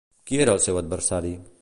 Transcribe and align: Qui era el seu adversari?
Qui 0.29 0.39
era 0.45 0.55
el 0.57 0.63
seu 0.65 0.81
adversari? 0.83 1.35